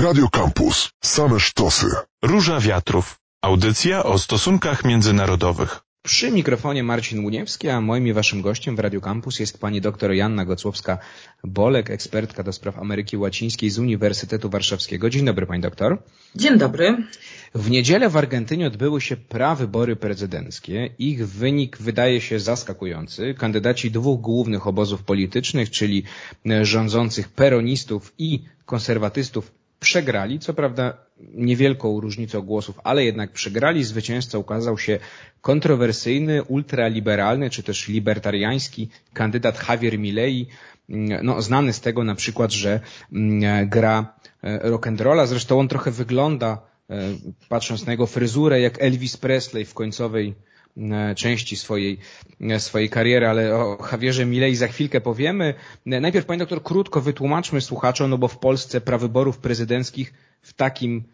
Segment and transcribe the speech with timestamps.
[0.00, 0.90] Radio Campus.
[1.04, 1.86] Same sztosy.
[2.22, 3.18] Róża Wiatrów.
[3.42, 5.80] Audycja o stosunkach międzynarodowych.
[6.02, 10.12] Przy mikrofonie Marcin Łuniewski, a moim i waszym gościem w Radio Campus jest pani doktor
[10.12, 15.10] Janna Gocłowska-Bolek, ekspertka do spraw Ameryki Łacińskiej z Uniwersytetu Warszawskiego.
[15.10, 16.02] Dzień dobry pani doktor.
[16.34, 16.96] Dzień dobry.
[17.54, 20.90] W niedzielę w Argentynie odbyły się prawybory prezydenckie.
[20.98, 23.34] Ich wynik wydaje się zaskakujący.
[23.38, 26.02] Kandydaci dwóch głównych obozów politycznych, czyli
[26.62, 29.52] rządzących peronistów i konserwatystów
[29.86, 30.96] przegrali, co prawda
[31.34, 33.84] niewielką różnicą głosów, ale jednak przegrali.
[33.84, 34.98] Zwycięzcą ukazał się
[35.40, 40.46] kontrowersyjny, ultraliberalny czy też libertariański kandydat Javier Milei,
[41.22, 42.80] no, znany z tego na przykład, że
[43.12, 45.26] mm, gra e, rock'n'rolla.
[45.26, 46.58] Zresztą on trochę wygląda,
[46.90, 46.96] e,
[47.48, 50.34] patrząc na jego fryzurę, jak Elvis Presley w końcowej
[51.16, 51.98] części swojej,
[52.40, 55.54] e, swojej kariery, ale o Javierze Milei za chwilkę powiemy.
[55.86, 60.12] E, najpierw, Pani doktor, krótko wytłumaczmy słuchaczom, no bo w Polsce prawyborów prezydenckich
[60.42, 61.04] w takim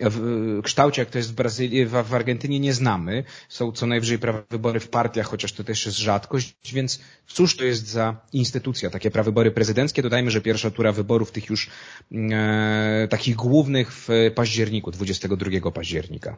[0.00, 3.24] w kształcie, jak to jest w Brazylii, w, Argentynie nie znamy.
[3.48, 7.88] Są co najwyżej prawybory w partiach, chociaż to też jest rzadkość, więc cóż to jest
[7.88, 10.02] za instytucja, takie prawybory prezydenckie?
[10.02, 11.70] Dodajmy, że pierwsza tura wyborów tych już
[12.12, 16.36] e, takich głównych w październiku, 22 października.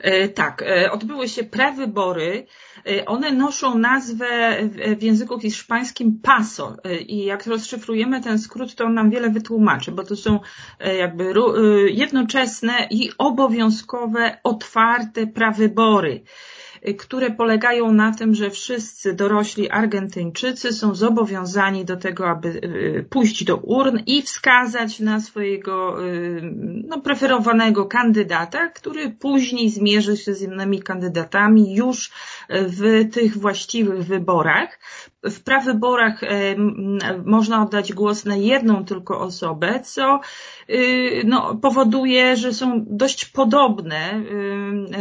[0.00, 2.46] E, tak, e, odbyły się prewybory.
[2.86, 4.58] E, one noszą nazwę
[4.98, 6.76] w języku hiszpańskim PASO
[7.06, 10.40] i jak rozszyfrujemy ten skrót, to on nam wiele wytłumaczy, bo to są
[10.98, 11.32] jakby
[12.90, 16.22] i obowiązkowe, otwarte prawybory
[16.98, 23.44] które polegają na tym, że wszyscy dorośli Argentyńczycy są zobowiązani do tego, aby y, pójść
[23.44, 26.40] do urn i wskazać na swojego y,
[26.88, 32.10] no, preferowanego kandydata, który później zmierzy się z innymi kandydatami już
[32.50, 34.78] w tych właściwych wyborach.
[35.24, 36.20] W prawyborach
[37.24, 40.20] można oddać głos na jedną tylko osobę, co
[40.70, 44.20] y, no, powoduje, że są dość podobne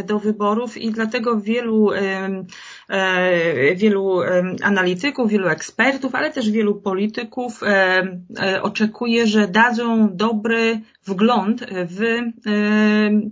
[0.06, 4.20] do wyborów i dlatego wielu, e, wielu
[4.64, 12.20] analityków, wielu ekspertów, ale też wielu polityków e, oczekuje, że dadzą dobry wgląd w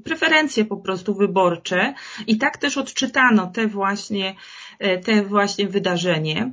[0.04, 1.94] preferencje po prostu wyborcze.
[2.28, 4.36] I tak też odczytano te właśnie,
[5.03, 6.52] te właśnie wydarzenie.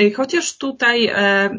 [0.00, 1.50] Y, chociaż tutaj e, e,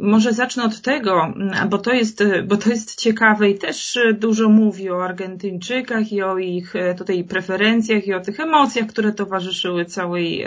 [0.00, 1.34] może zacznę od tego,
[1.68, 6.38] bo to jest, bo to jest ciekawe i też dużo mówi o Argentyńczykach i o
[6.38, 10.46] ich e, tutaj preferencjach i o tych emocjach, które towarzyszyły całej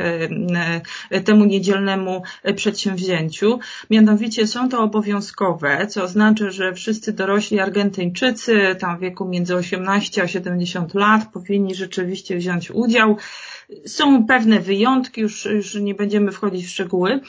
[1.26, 2.24] temu niedzielnemu
[2.56, 3.60] przedsięwzięciu.
[3.90, 10.24] Mianowicie są to obowiązkowe, co oznacza, że wszyscy dorośli Argentyńczycy tam w wieku między 18
[10.24, 13.18] a 70 lat powinni rzeczywiście wziąć udział.
[13.86, 17.20] Są pewne wyjątki, już, już nie będziemy wchodzić w szczegóły,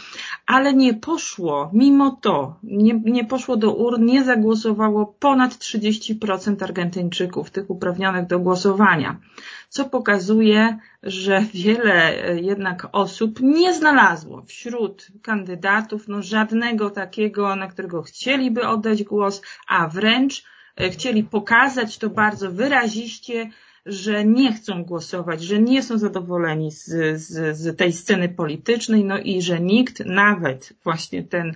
[0.47, 7.51] ale nie poszło, mimo to, nie, nie poszło do urn, nie zagłosowało ponad 30% Argentyńczyków,
[7.51, 9.21] tych uprawnionych do głosowania,
[9.69, 18.03] co pokazuje, że wiele jednak osób nie znalazło wśród kandydatów no, żadnego takiego, na którego
[18.03, 20.45] chcieliby oddać głos, a wręcz
[20.77, 23.51] e, chcieli pokazać to bardzo wyraziście,
[23.89, 26.85] że nie chcą głosować, że nie są zadowoleni z,
[27.21, 31.55] z, z tej sceny politycznej, no i że nikt, nawet właśnie ten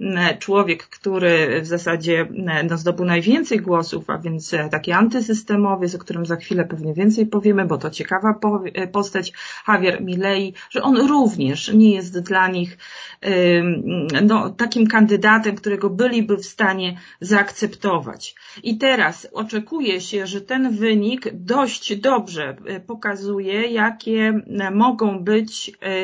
[0.00, 5.94] e, człowiek, który w zasadzie e, no, zdobył najwięcej głosów, a więc e, taki antysystemowiec,
[5.94, 8.40] o którym za chwilę pewnie więcej powiemy, bo to ciekawa
[8.92, 9.32] postać,
[9.68, 12.78] Javier Milei, że on również nie jest dla nich
[14.22, 18.34] no, takim kandydatem, którego byliby w stanie zaakceptować.
[18.62, 25.24] I teraz oczekuje się, że ten wynik dość dość dobrze e, pokazuje, jakie e, mogą
[25.24, 25.98] być e,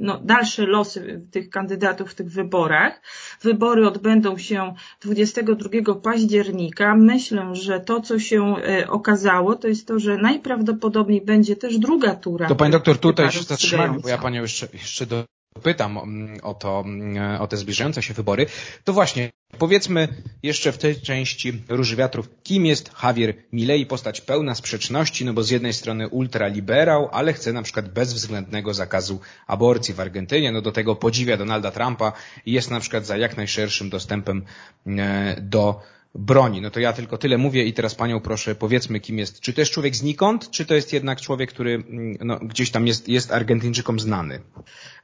[0.00, 3.02] no, dalsze losy tych kandydatów w tych wyborach.
[3.42, 6.96] Wybory odbędą się 22 października.
[6.96, 8.54] Myślę, że to, co się
[8.88, 12.48] okazało, to jest to, że najprawdopodobniej będzie też druga tura.
[12.48, 15.24] To pani doktor, tutaj się zatrzymam, bo ja panią jeszcze, jeszcze do
[15.62, 18.46] pytam mm, o to, mm, o te zbliżające się wybory,
[18.84, 20.08] to właśnie powiedzmy
[20.42, 25.42] jeszcze w tej części Róży Wiatrów, kim jest Javier Milei, postać pełna sprzeczności, no bo
[25.42, 30.72] z jednej strony ultraliberał, ale chce na przykład bezwzględnego zakazu aborcji w Argentynie, no do
[30.72, 32.12] tego podziwia Donalda Trumpa
[32.46, 34.44] i jest na przykład za jak najszerszym dostępem
[34.86, 35.80] e, do
[36.14, 36.60] broni.
[36.60, 39.40] No to ja tylko tyle mówię i teraz panią proszę powiedzmy kim jest.
[39.40, 42.86] Czy to jest człowiek znikąd, czy to jest jednak człowiek, który mm, no, gdzieś tam
[42.86, 44.40] jest, jest Argentyńczykom znany?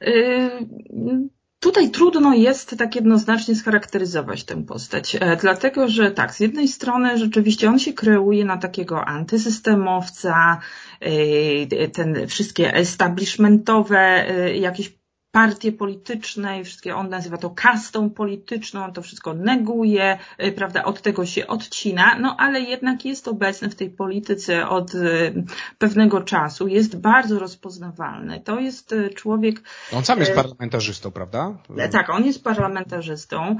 [0.01, 1.29] Yy,
[1.61, 7.17] tutaj trudno jest tak jednoznacznie scharakteryzować tę postać, e, dlatego że tak, z jednej strony
[7.17, 10.59] rzeczywiście on się kreuje na takiego antysystemowca,
[10.99, 15.00] e, ten wszystkie establishmentowe e, jakieś
[15.31, 20.83] partie polityczne i wszystkie, on nazywa to kastą polityczną, on to wszystko neguje, y, prawda,
[20.83, 25.43] od tego się odcina, no ale jednak jest obecny w tej polityce od y,
[25.77, 28.39] pewnego czasu, jest bardzo rozpoznawalny.
[28.39, 29.61] To jest y, człowiek...
[29.93, 31.53] On sam jest parlamentarzystą, prawda?
[31.91, 33.55] Tak, on jest parlamentarzystą.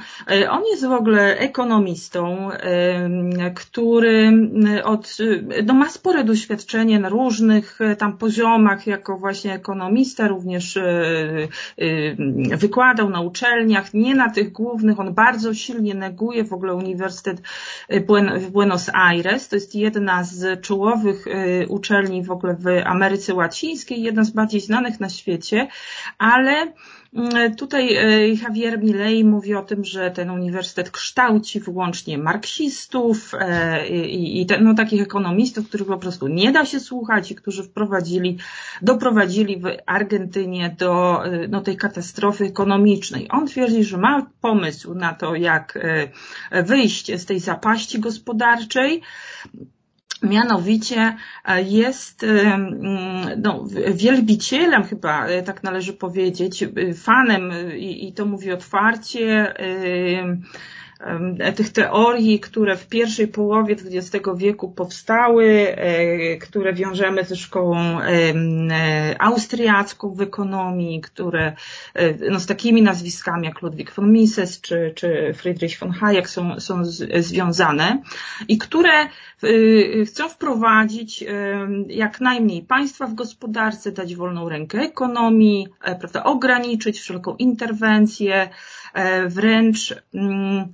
[0.49, 2.49] On jest w ogóle ekonomistą,
[3.55, 4.31] który
[4.83, 5.17] od,
[5.65, 10.77] no ma spore doświadczenie na różnych tam poziomach, jako właśnie ekonomista, również
[12.57, 17.41] wykładał na uczelniach, nie na tych głównych, on bardzo silnie neguje w ogóle Uniwersytet
[17.93, 18.05] y,
[18.39, 24.03] w Buenos Aires, to jest jedna z czołowych y, uczelni w ogóle w Ameryce Łacińskiej,
[24.03, 25.67] jedna z bardziej znanych na świecie,
[26.17, 26.73] ale
[27.57, 34.47] tutaj e, Javier Milei mówi o tym, że ten uniwersytet kształci wyłącznie marksistów e, i,
[34.61, 38.37] no, takich ekonomistów, których po prostu nie da się słuchać i którzy wprowadzili,
[38.81, 43.27] doprowadzili w Argentynie do e, no, tej katastrofy ekonomicznej.
[43.31, 45.79] On twierdzi, że ma pomysł na to, jak
[46.63, 49.01] wyjść z tej zapaści gospodarczej.
[50.23, 51.15] Mianowicie
[51.45, 52.57] e, jest e,
[53.37, 56.63] no, wielbicielem chyba, e, tak należy powiedzieć,
[56.95, 59.53] fanem i, i to mówi otwarcie
[61.55, 68.33] tych teorii, które w pierwszej połowie XX wieku powstały, e, które wiążemy ze szkołą e,
[69.19, 71.53] austriacką w ekonomii, które
[71.93, 76.59] e, no, z takimi nazwiskami jak Ludwig von Mises czy, czy Friedrich von Hayek są,
[76.59, 76.85] są
[77.19, 78.01] związane
[78.47, 79.07] i które
[80.05, 81.23] chcą wprowadzić
[81.87, 85.67] jak najmniej państwa w gospodarce, dać wolną rękę ekonomii,
[85.99, 88.49] prawda, ograniczyć wszelką interwencję,
[89.27, 90.67] wręcz mm,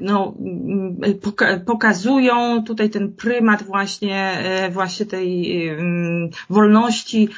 [0.00, 1.00] no, mm,
[1.66, 5.70] pokazują tutaj ten prymat właśnie, e, właśnie tej
[6.50, 7.28] wolności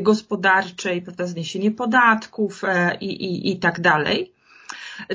[0.00, 2.62] gospodarczej, prawda, zniesienie podatków
[3.00, 4.32] i, i, i tak dalej.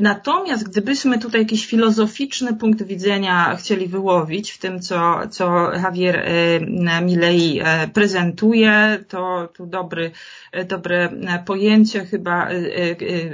[0.02, 7.02] Natomiast gdybyśmy tutaj jakiś filozoficzny punkt widzenia chcieli wyłowić w tym, co, co Javier e,
[7.02, 10.12] Milei e, prezentuje, to tu dobry,
[10.52, 11.10] e, dobre
[11.46, 12.50] pojęcie chyba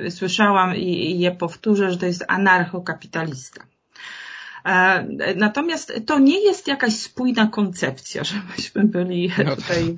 [0.09, 3.63] słyszałam i je powtórzę, że to jest anarchokapitalista.
[5.35, 9.95] Natomiast to nie jest jakaś spójna koncepcja, żebyśmy byli no tutaj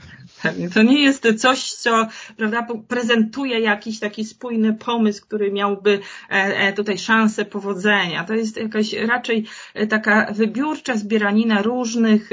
[0.73, 2.07] to nie jest coś, co
[2.37, 5.99] prawda, prezentuje jakiś taki spójny pomysł, który miałby
[6.29, 8.23] e, e, tutaj szansę powodzenia.
[8.23, 12.29] To jest jakaś raczej e, taka wybiórcza zbieranina różnych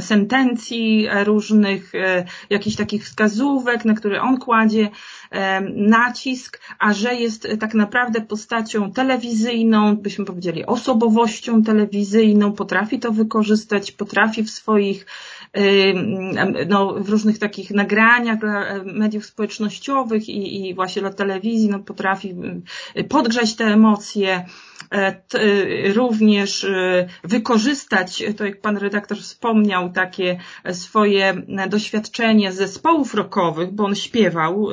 [0.00, 1.92] sentencji, różnych
[2.50, 4.88] jakichś takich wskazówek, na które on kładzie
[5.76, 13.92] nacisk, a że jest tak naprawdę postacią telewizyjną, byśmy powiedzieli osobowością telewizyjną, potrafi to wykorzystać,
[13.92, 15.06] potrafi w swoich
[16.68, 21.78] no, w różnych takich nagraniach dla e, mediów społecznościowych i, i właśnie dla telewizji no,
[21.78, 22.34] potrafi
[23.08, 24.44] podgrzać te emocje,
[25.94, 26.66] również
[27.24, 30.38] wykorzystać, to jak pan redaktor wspomniał, takie
[30.72, 31.34] swoje
[31.68, 34.68] doświadczenie zespołów rockowych, bo on śpiewał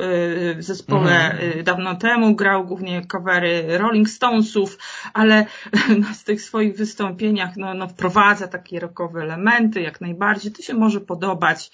[0.56, 1.64] w zespole mhm.
[1.64, 4.78] dawno temu, grał głównie covery Rolling Stonesów,
[5.12, 5.46] ale
[6.00, 10.52] no, z tych swoich wystąpieniach no, no, wprowadza takie rockowe elementy, jak najbardziej.
[10.52, 11.70] To się może podobać.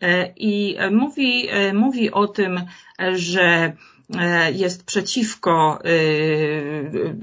[0.00, 2.60] E, I mówi, e, mówi o tym,
[3.12, 3.72] że e,
[4.52, 5.78] jest przeciwko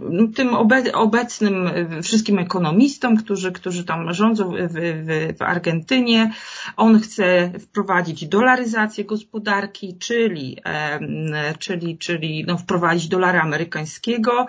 [0.10, 0.50] no, tym
[0.94, 1.69] obecnym
[2.04, 6.33] wszystkim ekonomistom, którzy, którzy tam rządzą w, w, w Argentynie.
[6.78, 10.57] On chce wprowadzić dolaryzację gospodarki, czyli,
[11.59, 14.47] czyli, czyli no, wprowadzić dolara amerykańskiego,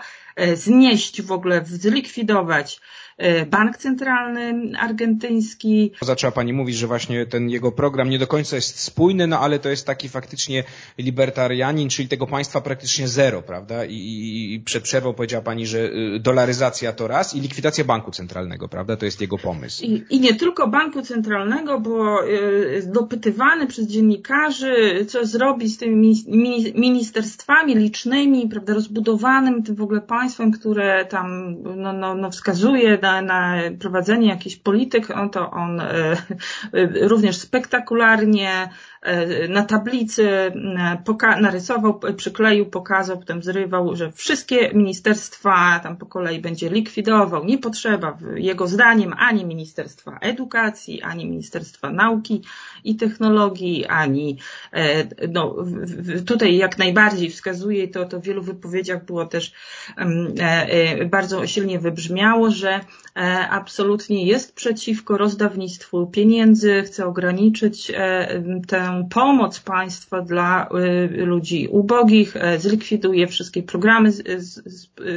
[0.55, 3.08] znieść w ogóle, zlikwidować E,
[3.51, 5.93] bank Centralny Argentyński.
[6.03, 9.59] Zaczęła Pani mówić, że właśnie ten jego program nie do końca jest spójny, no ale
[9.59, 10.65] to jest taki faktycznie
[10.99, 13.85] libertarianin, czyli tego państwa praktycznie zero, prawda?
[13.85, 18.11] I, i, i przed przerwą powiedziała Pani, że y, dolaryzacja to raz i likwidacja banku
[18.11, 18.97] centralnego, prawda?
[18.97, 19.85] To jest jego pomysł.
[19.85, 26.15] I, i nie tylko banku centralnego, bo y, dopytywany przez dziennikarzy, co zrobić z tymi
[26.75, 33.23] ministerstwami licznymi, prawda, rozbudowanym tym w ogóle państwem, które tam no, no, no wskazuje na,
[33.23, 38.69] na prowadzenie jakichś polityk, no to on e, e, również spektakularnie
[39.49, 46.71] na tablicy e, narysował, przykleił, pokazał, potem zrywał, że wszystkie ministerstwa tam po kolei będzie
[46.71, 47.45] likwidował.
[47.45, 52.43] Nie potrzeba jego zdaniem ani Ministerstwa Edukacji, ani Ministerstwa Nauki
[52.85, 54.39] i Technologii, ani
[54.73, 55.57] e, no,
[56.27, 59.53] tutaj jak najbardziej wskazuje to, to w wielu wypowiedziach było też
[61.11, 62.81] bardzo silnie wybrzmiało, że
[63.51, 67.93] absolutnie jest przeciwko rozdawnictwu pieniędzy, chce ograniczyć
[68.69, 70.69] tę pomoc państwa dla
[71.11, 74.13] ludzi ubogich, zlikwiduje wszystkie programy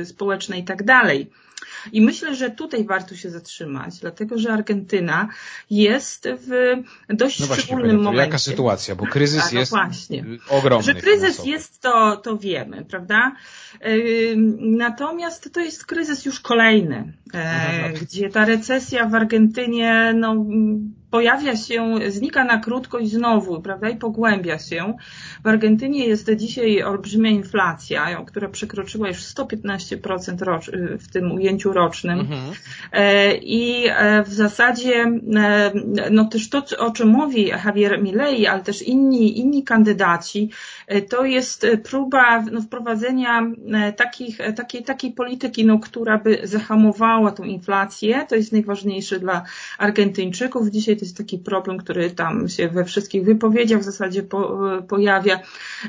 [0.03, 1.29] społeczne i tak dalej.
[1.91, 5.27] I myślę, że tutaj warto się zatrzymać, dlatego że Argentyna
[5.69, 6.75] jest w
[7.09, 8.25] dość no właśnie, szczególnym momencie.
[8.25, 8.95] Jaka sytuacja?
[8.95, 10.25] Bo kryzys tak, no jest właśnie.
[10.49, 10.83] ogromny.
[10.83, 11.49] Że kryzys finansowy.
[11.49, 13.35] jest, to, to wiemy, prawda?
[14.59, 17.93] Natomiast to jest kryzys już kolejny, mhm.
[17.93, 20.45] gdzie ta recesja w Argentynie, no,
[21.11, 24.93] pojawia się, znika na krótko i znowu, prawda, i pogłębia się.
[25.43, 32.19] W Argentynie jest dzisiaj olbrzymia inflacja, która przekroczyła już 115% rocz, w tym ujęciu rocznym.
[32.19, 32.53] Mhm.
[32.91, 35.71] E, I e, w zasadzie, e,
[36.11, 40.49] no też to, o czym mówi Javier Milei, ale też inni, inni kandydaci,
[41.09, 43.41] to jest próba no, wprowadzenia
[43.97, 48.25] takich, takiej, takiej polityki, no, która by zahamowała tą inflację.
[48.29, 49.43] To jest najważniejsze dla
[49.77, 50.69] Argentyńczyków.
[50.69, 55.39] Dzisiaj to jest taki problem, który tam się we wszystkich wypowiedziach w zasadzie po, pojawia.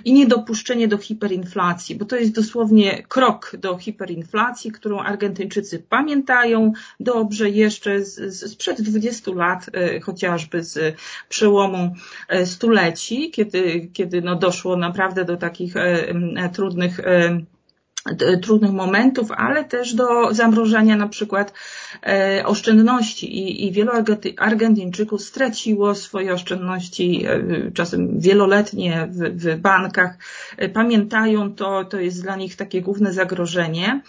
[0.04, 7.50] I niedopuszczenie do hiperinflacji, bo to jest dosłownie krok do hiperinflacji, którą Argentyńczycy pamiętają dobrze
[7.50, 10.96] jeszcze z, z, sprzed 20 lat, e, chociażby z
[11.28, 11.94] przełomu
[12.28, 17.00] e, stuleci, kiedy, kiedy no doszło naprawdę do takich e, trudnych
[18.42, 21.52] trudnych momentów, ale też do zamrożenia na przykład
[22.06, 23.90] e, oszczędności i, i wielu
[24.38, 27.42] Argentyńczyków straciło swoje oszczędności e,
[27.74, 30.16] czasem wieloletnie w, w bankach.
[30.56, 34.00] E, pamiętają to, to jest dla nich takie główne zagrożenie.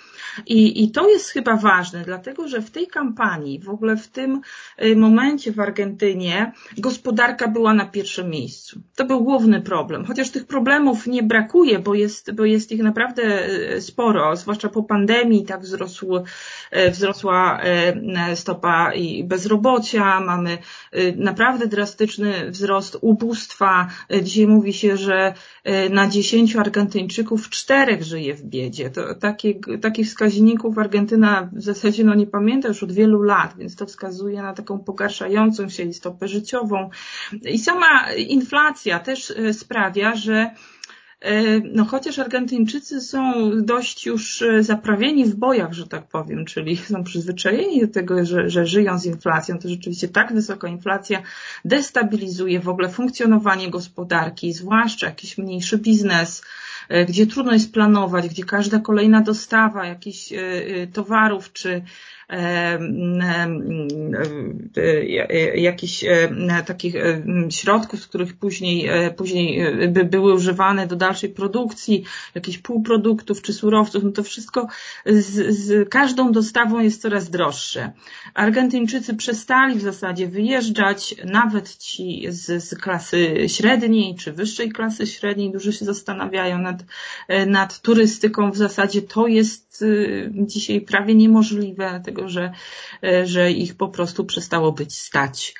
[0.47, 4.41] I, I to jest chyba ważne, dlatego że w tej kampanii, w ogóle w tym
[4.95, 8.81] momencie w Argentynie gospodarka była na pierwszym miejscu.
[8.95, 10.05] To był główny problem.
[10.05, 13.23] Chociaż tych problemów nie brakuje, bo jest, bo jest ich naprawdę
[13.83, 16.23] sporo, zwłaszcza po pandemii, tak wzrosł,
[16.71, 20.57] e, wzrosła e, stopa i bezrobocia, mamy
[20.91, 23.87] e, naprawdę drastyczny wzrost ubóstwa.
[24.23, 25.33] Dzisiaj mówi się, że
[25.89, 28.89] na dziesięciu Argentyńczyków czterech żyje w biedzie.
[28.89, 33.75] To takie, takich wskaźników Argentyna w zasadzie no nie pamięta już od wielu lat, więc
[33.75, 36.89] to wskazuje na taką pogarszającą się stopę życiową.
[37.45, 40.51] I sama inflacja też sprawia, że
[41.73, 47.03] no chociaż Argentyńczycy są dość już e, zaprawieni w bojach, że tak powiem, czyli są
[47.03, 51.21] przyzwyczajeni do tego, że, że żyją z inflacją, to rzeczywiście tak wysoka inflacja
[51.65, 56.43] destabilizuje w ogóle funkcjonowanie gospodarki, zwłaszcza jakiś mniejszy biznes,
[56.89, 60.33] e, gdzie trudno jest planować, gdzie każda kolejna dostawa jakichś
[60.93, 61.81] towarów czy
[65.55, 66.05] jakichś
[66.65, 66.95] takich
[67.49, 72.03] środków, z których później, e, później e, by były używane do dalszej produkcji,
[72.35, 74.67] jakichś półproduktów czy surowców, no to wszystko
[75.05, 77.91] z, z każdą dostawą jest coraz droższe.
[78.33, 85.51] Argentyńczycy przestali w zasadzie wyjeżdżać, nawet ci z, z klasy średniej czy wyższej klasy średniej,
[85.51, 86.83] dużo się zastanawiają nad,
[87.27, 88.51] e, nad turystyką.
[88.51, 89.83] W zasadzie to jest
[90.31, 92.51] dzisiaj prawie niemożliwe, tego, że,
[93.03, 95.53] e, że ich po prostu przestało być stać.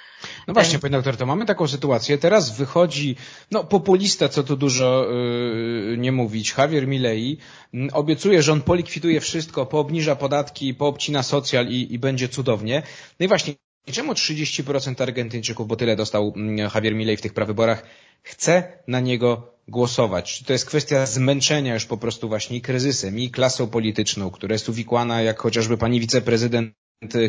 [0.47, 2.17] No właśnie, panie doktor, to mamy taką sytuację.
[2.17, 3.15] Teraz wychodzi,
[3.51, 7.37] no populista, co tu dużo yy, nie mówić, Javier Milei,
[7.73, 12.83] yy, obiecuje, że on polikwiduje wszystko, poobniża podatki, poobcina socjal i, i będzie cudownie.
[13.19, 13.53] No i właśnie,
[13.91, 17.83] czemu 30% Argentyńczyków, bo tyle dostał Javier Milei w tych prawyborach,
[18.23, 20.37] chce na niego głosować.
[20.37, 24.69] Czy to jest kwestia zmęczenia już po prostu właśnie kryzysem, i klasą polityczną, która jest
[24.69, 26.73] uwikłana, jak chociażby pani wiceprezydent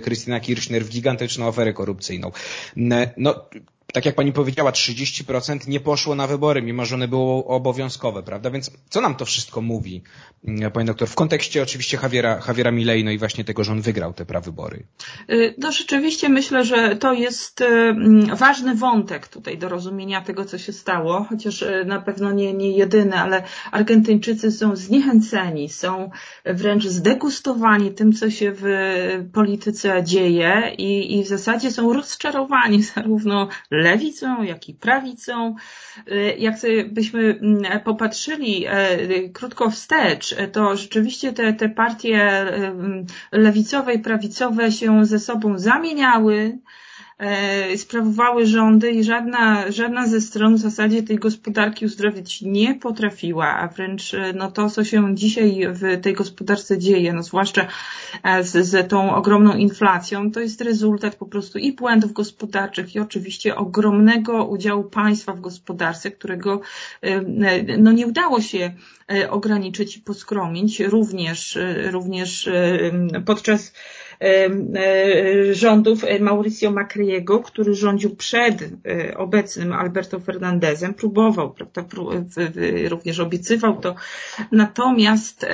[0.02, 2.32] Krystyna Kirchner w gigantyczną aferę korupcyjną.
[3.16, 3.48] No,
[3.94, 8.50] tak jak pani powiedziała, 30% nie poszło na wybory, mimo że one były obowiązkowe, prawda?
[8.50, 10.02] Więc co nam to wszystko mówi,
[10.44, 13.80] mm, pani doktor, w kontekście oczywiście Javiera, Javiera Milei, no i właśnie tego, że on
[13.80, 14.82] wygrał te prawybory?
[15.30, 20.44] Y, no rzeczywiście myślę, że to jest y, mm, ważny wątek tutaj do rozumienia tego,
[20.44, 26.10] co się stało, chociaż y, na pewno nie, nie jedyny, ale Argentyńczycy są zniechęceni, są
[26.44, 28.64] wręcz zdegustowani tym, co się w
[29.32, 33.48] polityce dzieje i, i w zasadzie są rozczarowani zarówno
[33.84, 35.56] lewicą, jak i prawicą.
[36.12, 43.06] Y, jak sobie byśmy mm, popatrzyli e, krótko wstecz, to rzeczywiście te, te partie mm,
[43.32, 46.58] lewicowe i prawicowe się ze sobą zamieniały.
[47.18, 53.56] E, sprawowały rządy i żadna, żadna ze stron w zasadzie tej gospodarki uzdrowić nie potrafiła,
[53.56, 57.66] a wręcz e, no to, co się dzisiaj w tej gospodarce dzieje, no zwłaszcza
[58.22, 63.00] e, z, z tą ogromną inflacją, to jest rezultat po prostu i błędów gospodarczych i
[63.00, 66.60] oczywiście ogromnego udziału państwa w gospodarce, którego
[67.78, 68.74] no nie udało się
[69.30, 71.58] ograniczyć i poskromić również,
[71.90, 72.48] również
[73.26, 73.72] podczas
[75.52, 78.70] rządów Mauricio Macriego, który rządził przed
[79.16, 81.84] obecnym Alberto Fernandezem, próbował, prawda,
[82.88, 83.94] również obiecywał to,
[84.52, 85.46] natomiast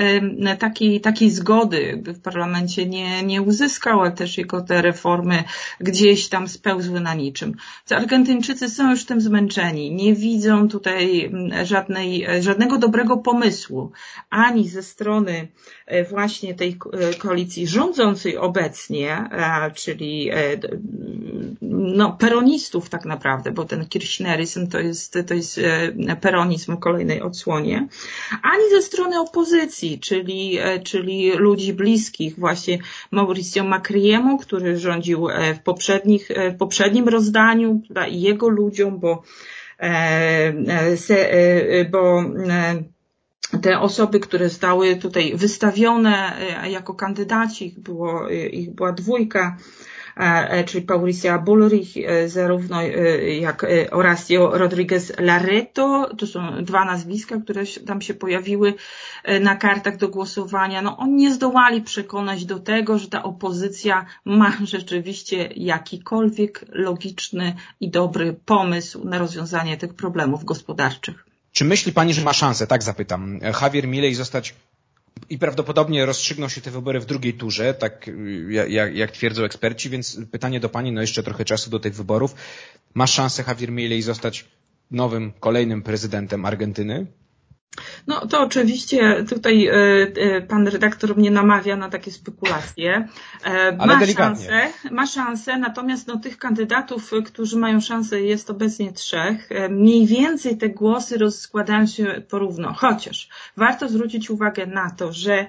[0.59, 5.45] takiej, takiej zgody w parlamencie nie, nie uzyskał, a też jego te reformy
[5.81, 7.55] gdzieś tam spełzły na niczym.
[7.91, 11.33] Argentyńczycy są już tym zmęczeni, nie widzą tutaj
[11.65, 13.93] żadnej, żadnego dobrego pomysłu,
[14.31, 15.49] ani ze strony
[15.87, 20.31] e, właśnie tej e, koalicji rządzącej obecnie, e, czyli
[21.63, 25.61] no, peronistów tak naprawdę, bo ten kirchneryzm to jest, to jest
[26.21, 27.89] peronizm w kolejnej odsłonie,
[28.43, 32.79] ani ze strony opozycji, czyli, czyli ludzi bliskich właśnie
[33.11, 39.23] Mauricio Macriemu, który rządził w, poprzednich, w poprzednim rozdaniu i jego ludziom, bo,
[41.91, 42.23] bo
[43.63, 49.57] te osoby, które zostały tutaj wystawione e, jako kandydaci, ich, było, e, ich była dwójka,
[50.17, 51.89] e, czyli Patricia Bullrich,
[52.27, 52.83] zarówno
[53.41, 58.75] jak Horacio Rodriguez Larreto, to są dwa nazwiska, które tam się pojawiły
[59.41, 60.83] na kartach do głosowania.
[60.83, 67.91] No, oni nie zdołali przekonać do tego, że ta opozycja ma rzeczywiście jakikolwiek logiczny i
[67.91, 71.30] dobry pomysł na rozwiązanie tych problemów gospodarczych.
[71.53, 74.55] Czy myśli Pani, że ma szansę, tak zapytam, Javier Milei zostać
[75.31, 78.11] i prawdopodobnie rozstrzygną się te wybory w drugiej turze, tak
[78.69, 82.35] jak, jak twierdzą eksperci, więc pytanie do Pani, no jeszcze trochę czasu do tych wyborów.
[82.95, 84.45] Ma szansę Javier Milei zostać
[84.91, 87.07] nowym, kolejnym prezydentem Argentyny?
[88.07, 93.09] No to oczywiście tutaj e, e, pan redaktor mnie namawia na takie spekulacje.
[93.47, 98.93] E, Ale ma szansę, ma szansę, natomiast no, tych kandydatów, którzy mają szansę jest obecnie
[98.93, 99.49] trzech.
[99.71, 102.73] Mniej więcej te głosy rozkładają się porówno.
[102.73, 105.47] Chociaż warto zwrócić uwagę na to, że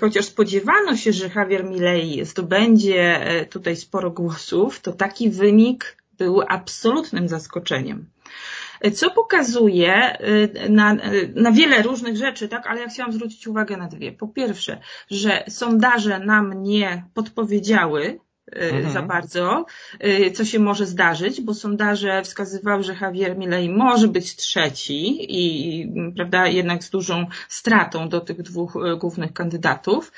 [0.00, 3.20] chociaż spodziewano się, że Javier Milei zdobędzie
[3.50, 8.13] tutaj sporo głosów, to taki wynik był absolutnym zaskoczeniem
[8.90, 13.76] co pokazuje y, na, y, na wiele różnych rzeczy, tak, ale ja chciałam zwrócić uwagę
[13.76, 14.12] na dwie.
[14.12, 18.20] Po pierwsze, że sondaże nam nie podpowiedziały,
[18.52, 18.92] mhm.
[18.92, 19.66] za bardzo,
[20.04, 25.86] y, co się może zdarzyć, bo sondaże wskazywały, że Javier Milei może być trzeci i,
[26.16, 30.12] prawda, jednak z dużą stratą do tych dwóch y, głównych kandydatów.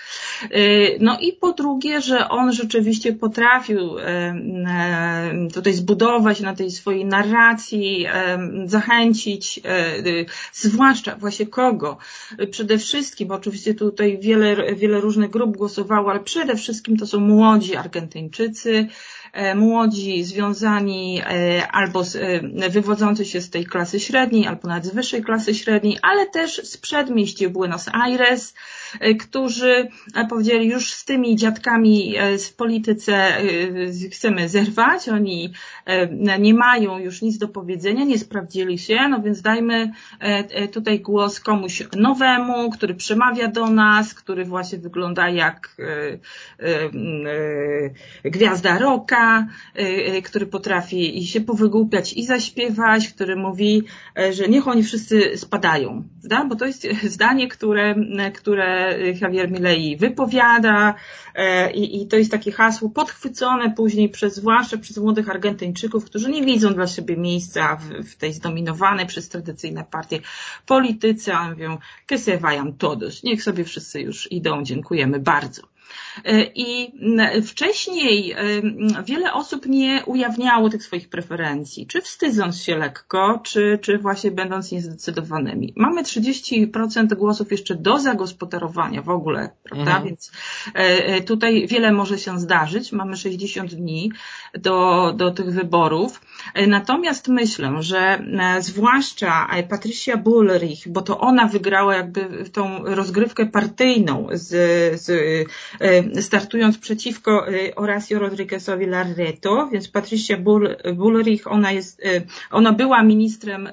[1.01, 3.91] No i po drugie, że on rzeczywiście potrafił
[5.55, 8.07] tutaj zbudować na tej swojej narracji,
[8.65, 9.61] zachęcić,
[10.53, 11.99] zwłaszcza właśnie kogo?
[12.51, 17.21] Przede wszystkim, bo oczywiście tutaj wiele, wiele różnych grup głosowało, ale przede wszystkim to są
[17.21, 18.89] młodzi Argentyńczycy, Argentyńczycy,
[19.33, 24.95] e, młodzi, związani e, albo e, wywodzący się z tej klasy średniej, albo nawet z
[24.95, 28.55] wyższej klasy średniej, ale też z przedmieści Buenos Aires,
[29.21, 29.89] którzy
[30.31, 32.15] powiedzieli już z tymi dziadkami
[32.49, 33.33] w polityce
[34.13, 35.53] chcemy zerwać, oni
[36.39, 39.93] nie mają już nic do powiedzenia, nie sprawdzili się, no więc dajmy
[40.73, 45.77] tutaj głos komuś nowemu, który przemawia do nas, który właśnie wygląda jak
[48.25, 49.47] gwiazda roka,
[49.79, 49.83] y,
[50.17, 53.83] y, który potrafi i się powygłupiać i zaśpiewać, który mówi,
[54.19, 56.49] e, że niech oni wszyscy spadają, prawda?
[56.49, 57.95] bo to jest zdanie, które,
[58.35, 58.86] które
[59.21, 60.95] Javier Milei wypowiada
[61.35, 66.31] e, i, i to jest takie hasło podchwycone później przez, zwłaszcza przez młodych Argentyńczyków, którzy
[66.31, 70.21] nie widzą dla siebie miejsca w, w tej zdominowanej przez tradycyjne partie
[70.67, 75.63] polityce, a mówią, que se vayan todos, niech sobie wszyscy już idą, dziękujemy bardzo.
[76.25, 76.93] E, I
[77.43, 78.37] wcześniej e,
[79.05, 84.73] wiele osób nie ujawniało tych swoich preferencji, czy wstydząc się lekko, czy, czy właśnie będąc
[84.73, 85.73] niezdecydowanymi.
[85.77, 89.91] Mamy 30% głosów jeszcze do zagospodarowania w ogóle, prawda?
[89.91, 90.05] Mhm.
[90.05, 90.33] Więc
[90.75, 92.93] e, tutaj wiele może się zdarzyć.
[92.93, 94.13] Mamy 60 dni
[94.55, 96.21] do, do tych wyborów.
[96.67, 98.25] Natomiast myślę, że
[98.61, 104.51] zwłaszcza Patricia Bullrich, bo to ona wygrała jakby tą rozgrywkę partyjną z,
[105.03, 105.11] z
[105.81, 110.37] E, startując przeciwko e, Horacio Rodriguezowi Larreto, więc Patricia
[110.95, 113.69] Bullrich, ona jest, e, ona była ministrem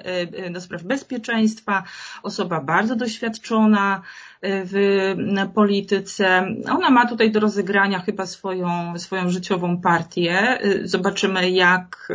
[0.50, 1.82] do spraw bezpieczeństwa,
[2.22, 4.02] osoba bardzo doświadczona,
[4.46, 5.14] w
[5.54, 6.46] polityce.
[6.70, 10.58] Ona ma tutaj do rozegrania chyba swoją, swoją życiową partię.
[10.82, 12.08] Zobaczymy, jak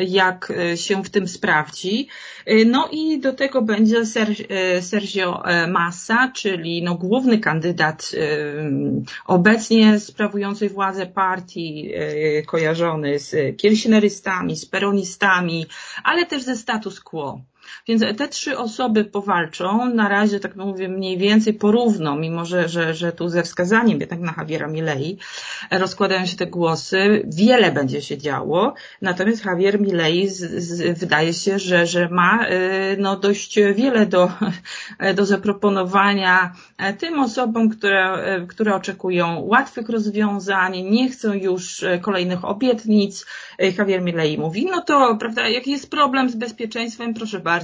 [0.00, 2.08] jak e, się w tym sprawdzi.
[2.46, 8.12] E, no i do tego będzie e, Sergio Massa, czyli no główny kandydat
[9.26, 11.92] obecnie sprawującej władzę partii,
[12.46, 15.66] kojarzony z kirchnerystami, z peronistami,
[16.04, 17.40] ale też ze status quo.
[17.88, 22.94] Więc te trzy osoby powalczą, na razie tak mówię mniej więcej porówno, mimo że, że,
[22.94, 25.18] że tu ze wskazaniem jednak na Javiera Milei
[25.70, 31.58] rozkładają się te głosy, wiele będzie się działo, natomiast Javier Milei z, z, wydaje się,
[31.58, 34.32] że, że ma y, no, dość wiele do,
[35.16, 36.52] do zaproponowania
[36.98, 43.26] tym osobom, które, które oczekują łatwych rozwiązań, nie chcą już kolejnych obietnic.
[43.78, 47.61] Javier Milei mówi, no to prawda, jak jest problem z bezpieczeństwem, proszę bardzo,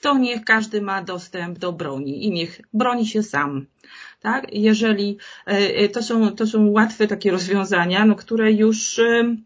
[0.00, 3.66] to niech każdy ma dostęp do broni i niech broni się sam.
[4.22, 4.46] Tak?
[4.52, 9.36] Jeżeli e, to są, to są łatwe takie rozwiązania, no, które już e,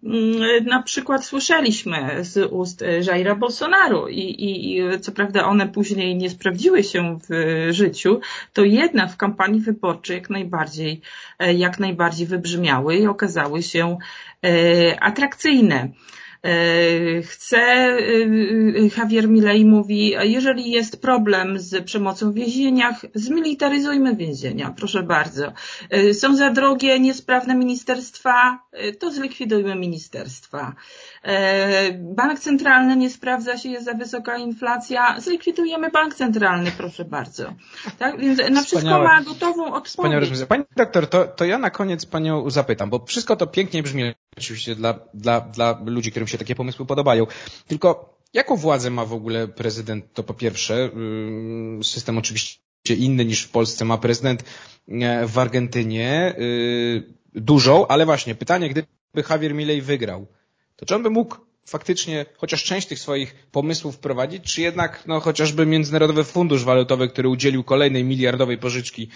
[0.65, 6.31] na przykład słyszeliśmy z ust Jaira Bolsonaro i, i, i co prawda one później nie
[6.31, 8.21] sprawdziły się w życiu,
[8.53, 11.01] to jednak w kampanii wyborczej jak najbardziej,
[11.39, 13.99] e, jak najbardziej wybrzmiały i okazały się
[15.01, 15.89] atrakcyjne.
[16.47, 17.99] E, chce, e,
[18.79, 25.53] e, Javier Milei mówi, jeżeli jest problem z przemocą w więzieniach, zmilitaryzujmy więzienia, proszę bardzo.
[26.13, 28.59] Są za drogie, niesprawne ministerstwa,
[28.99, 30.75] to zlikwidujmy ministerstwa.
[31.99, 37.55] Bank centralny nie sprawdza się, jest za wysoka inflacja, zlikwidujemy bank centralny, proszę bardzo.
[37.99, 38.21] Tak?
[38.21, 40.45] Więc na wszystko ma gotową odpowiedź.
[40.49, 44.75] Pani doktor, to, to ja na koniec Panią zapytam, bo wszystko to pięknie brzmi oczywiście
[44.75, 47.27] dla, dla, dla ludzi, którym się takie pomysły podobają.
[47.67, 50.13] Tylko jaką władzę ma w ogóle prezydent?
[50.13, 50.91] To po pierwsze,
[51.83, 54.45] system oczywiście inny niż w Polsce ma prezydent
[54.89, 56.35] e, w Argentynie,
[57.35, 58.89] dużą, ale właśnie pytanie, gdyby
[59.31, 60.27] Javier Milei wygrał,
[60.77, 61.37] to czy on by mógł
[61.67, 67.29] faktycznie chociaż część tych swoich pomysłów wprowadzić, czy jednak no, chociażby Międzynarodowy Fundusz Walutowy, który
[67.29, 69.09] udzielił kolejnej miliardowej pożyczki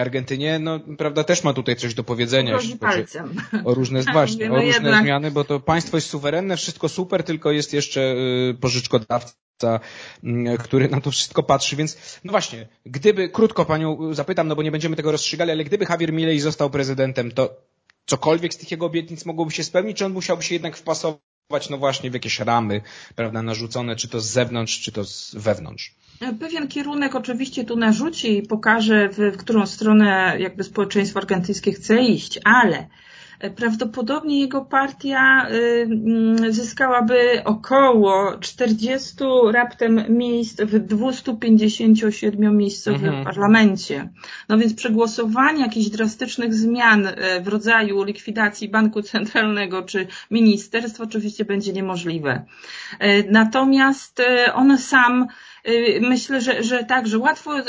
[0.00, 3.18] Argentynie, no prawda, też ma tutaj coś do powiedzenia, jeśli chodzi
[3.64, 5.02] o różne, właśnie, no o różne jednak.
[5.02, 8.00] zmiany, bo to państwo jest suwerenne, wszystko super, tylko jest jeszcze
[8.50, 9.80] y, pożyczkodawca,
[10.24, 14.62] y, który na to wszystko patrzy, więc no właśnie, gdyby, krótko panią zapytam, no bo
[14.62, 17.68] nie będziemy tego rozstrzygali, ale gdyby Javier Milei został prezydentem, to
[18.08, 21.78] cokolwiek z tych jego obietnic mogłoby się spełnić, czy on musiałby się jednak wpasować no
[21.78, 22.80] właśnie w jakieś ramy,
[23.16, 25.94] prawda, narzucone, czy to z zewnątrz, czy to z wewnątrz.
[26.40, 32.02] Pewien kierunek oczywiście tu narzuci i pokaże, w, w którą stronę jakby społeczeństwo argentyńskie chce
[32.02, 32.88] iść, ale
[33.56, 39.14] prawdopodobnie jego partia y, zyskałaby około 40
[39.52, 43.24] raptem miejsc w 257 miejscowym mhm.
[43.24, 44.08] parlamencie.
[44.48, 51.44] No więc przegłosowanie jakichś drastycznych zmian y, w rodzaju likwidacji banku centralnego czy ministerstw oczywiście
[51.44, 52.44] będzie niemożliwe.
[53.02, 54.22] Y, natomiast
[54.54, 55.26] on sam
[56.00, 57.64] myślę, że, że tak, że łatwo y,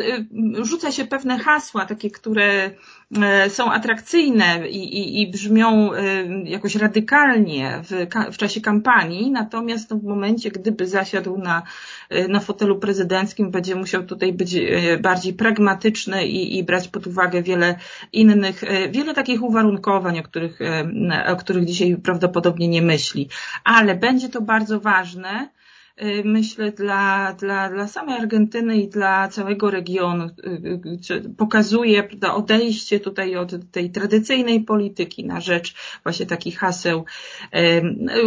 [0.61, 2.67] rzuca się pewne hasła, takie, które
[3.45, 5.91] y, są atrakcyjne i, i, i brzmią
[6.43, 11.63] jakoś radykalnie w, w czasie kampanii, natomiast no, w momencie, gdyby zasiadł na,
[12.29, 14.55] na fotelu prezydenckim, będzie musiał tutaj być
[15.01, 17.75] bardziej pragmatyczny i, i brać pod uwagę wiele
[18.13, 20.59] innych, wiele takich uwarunkowań, o których,
[21.27, 23.29] o których dzisiaj prawdopodobnie nie myśli.
[23.63, 25.58] Ale będzie to bardzo ważne, Y,
[26.23, 30.25] myślę, dla, dla, dla samej Argentyny i dla całego regionu.
[30.25, 37.05] Y, y, pokazuje prawda, odejście tutaj od tej tradycyjnej polityki na rzecz właśnie takich haseł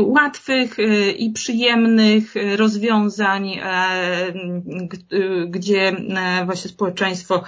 [0.00, 0.76] łatwych
[1.16, 3.60] i przyjemnych rozwiązań,
[5.48, 5.96] gdzie
[6.44, 7.42] właśnie społeczeństwo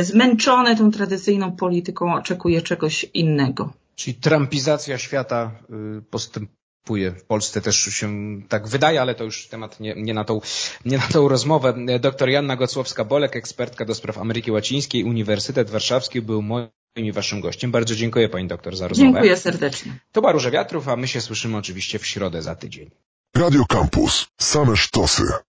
[0.00, 3.72] zmęczone tą tradycyjną polityką oczekuje czegoś innego.
[3.96, 5.50] Czyli trumpizacja świata
[6.10, 6.63] postępuje
[7.18, 8.08] w Polsce też się
[8.48, 10.40] tak wydaje, ale to już temat nie, nie, na, tą,
[10.84, 11.74] nie na tą rozmowę.
[12.00, 17.70] Doktor Janna Gocłowska-Bolek, ekspertka do spraw Ameryki Łacińskiej, Uniwersytet Warszawski był moim i waszym gościem.
[17.70, 19.12] Bardzo dziękuję pani doktor za rozmowę.
[19.12, 19.98] Dziękuję serdecznie.
[20.12, 22.90] To była Róża Wiatrów, a my się słyszymy oczywiście w środę za tydzień.
[23.36, 24.26] Radio Campus.
[24.40, 25.22] Same sztosy.